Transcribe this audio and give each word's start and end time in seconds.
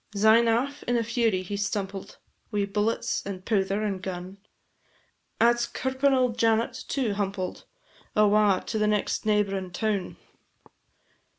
Syne 0.15 0.47
aff 0.47 0.81
in 0.87 0.97
a 0.97 1.03
fury 1.03 1.43
he 1.43 1.55
stumpled, 1.55 2.17
Wi' 2.51 2.65
bullets, 2.65 3.21
and 3.23 3.45
pouther, 3.45 3.83
and 3.85 4.01
gun; 4.01 4.39
At 5.39 5.59
's 5.59 5.67
curpin 5.67 6.11
auld 6.11 6.39
Janet 6.39 6.73
too 6.87 7.13
humpled, 7.13 7.65
Awa 8.15 8.63
to 8.65 8.79
the 8.79 8.87
next 8.87 9.27
neighb'rin' 9.27 9.69
town. 9.71 10.17